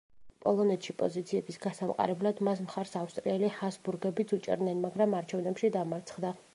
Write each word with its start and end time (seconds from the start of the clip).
პოლონეთში 0.43 0.95
პოზიციების 1.01 1.59
გასამყარებლად 1.65 2.41
მას 2.49 2.63
მხარს 2.69 2.97
ავსტრიელი 3.05 3.53
ჰაბსბურგებიც 3.61 4.37
უჭერდნენ, 4.41 4.85
მაგრამ 4.89 5.19
არჩევნებში 5.21 5.77
დამარცხდა. 5.81 6.39